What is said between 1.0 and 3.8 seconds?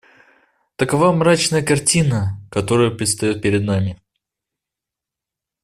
мрачная картина, которая предстает перед